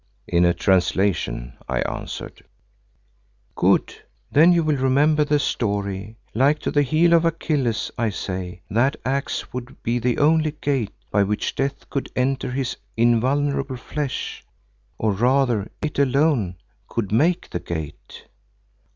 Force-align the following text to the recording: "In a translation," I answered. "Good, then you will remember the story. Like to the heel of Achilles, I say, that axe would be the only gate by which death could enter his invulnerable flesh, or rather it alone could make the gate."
"In 0.27 0.45
a 0.45 0.53
translation," 0.55 1.55
I 1.69 1.81
answered. 1.81 2.43
"Good, 3.53 3.93
then 4.31 4.51
you 4.51 4.63
will 4.63 4.77
remember 4.77 5.23
the 5.23 5.37
story. 5.37 6.17
Like 6.33 6.57
to 6.61 6.71
the 6.71 6.81
heel 6.81 7.13
of 7.13 7.23
Achilles, 7.23 7.91
I 7.99 8.09
say, 8.09 8.63
that 8.71 8.95
axe 9.05 9.53
would 9.53 9.83
be 9.83 9.99
the 9.99 10.17
only 10.17 10.53
gate 10.59 10.91
by 11.11 11.21
which 11.21 11.53
death 11.53 11.87
could 11.91 12.09
enter 12.15 12.49
his 12.49 12.77
invulnerable 12.97 13.77
flesh, 13.77 14.43
or 14.97 15.11
rather 15.11 15.69
it 15.83 15.99
alone 15.99 16.55
could 16.89 17.11
make 17.11 17.51
the 17.51 17.59
gate." 17.59 18.23